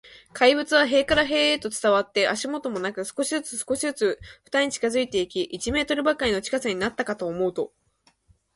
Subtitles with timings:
[0.33, 7.71] 怪物は塀から塀へと伝わって、足音もなく、少しずつ、少しずつ、ふたりに近づいていき、一メートルばかりの近さになったかと思うと、